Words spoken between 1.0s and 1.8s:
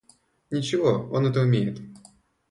он это умеет.